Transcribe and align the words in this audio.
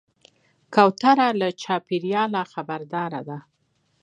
کوتره 0.75 1.27
له 1.39 1.47
چاپېریاله 1.61 2.31
نه 2.35 2.41
خبرداره 2.53 3.21
ده. 3.29 3.37